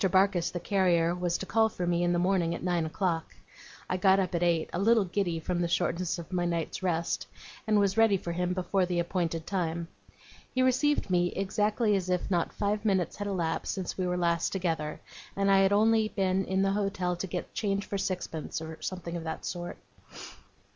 Barkis 0.11 0.49
the 0.49 0.59
carrier 0.59 1.13
was 1.13 1.37
to 1.37 1.45
call 1.45 1.69
for 1.69 1.85
me 1.85 2.01
in 2.03 2.11
the 2.11 2.17
morning 2.17 2.55
at 2.55 2.63
nine 2.63 2.87
o'clock. 2.87 3.35
I 3.87 3.97
got 3.97 4.19
up 4.19 4.33
at 4.33 4.41
eight, 4.41 4.67
a 4.73 4.79
little 4.79 5.05
giddy 5.05 5.39
from 5.39 5.61
the 5.61 5.67
shortness 5.67 6.17
of 6.17 6.33
my 6.33 6.43
night's 6.43 6.81
rest, 6.81 7.27
and 7.67 7.77
was 7.79 7.97
ready 7.97 8.17
for 8.17 8.31
him 8.31 8.53
before 8.53 8.83
the 8.87 8.97
appointed 8.97 9.45
time. 9.45 9.89
He 10.55 10.63
received 10.63 11.11
me 11.11 11.31
exactly 11.35 11.95
as 11.95 12.09
if 12.09 12.31
not 12.31 12.51
five 12.51 12.83
minutes 12.83 13.17
had 13.17 13.27
elapsed 13.27 13.75
since 13.75 13.95
we 13.95 14.07
were 14.07 14.17
last 14.17 14.49
together, 14.49 14.99
and 15.35 15.51
I 15.51 15.59
had 15.59 15.71
only 15.71 16.07
been 16.07 16.45
into 16.45 16.63
the 16.63 16.71
hotel 16.73 17.15
to 17.17 17.27
get 17.27 17.53
change 17.53 17.85
for 17.85 17.99
sixpence, 17.99 18.59
or 18.59 18.81
something 18.81 19.15
of 19.15 19.23
that 19.25 19.45
sort. 19.45 19.77